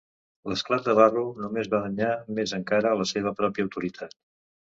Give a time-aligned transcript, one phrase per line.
[0.51, 4.19] L'esclat de Barrow només va danyar més encara la seva pròpia autoritat.